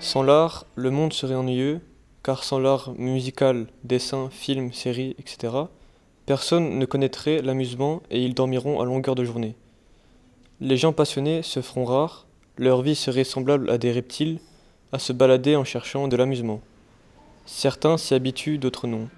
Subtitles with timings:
[0.00, 1.80] Sans l'art, le monde serait ennuyeux,
[2.22, 5.52] car sans l'art musical, dessin, film, séries, etc.,
[6.24, 9.54] personne ne connaîtrait l'amusement et ils dormiront à longueur de journée.
[10.60, 12.26] Les gens passionnés se feront rares,
[12.56, 14.40] leur vie serait semblable à des reptiles,
[14.90, 16.60] à se balader en cherchant de l'amusement.
[17.46, 19.08] Certains s'y habituent, d'autres non.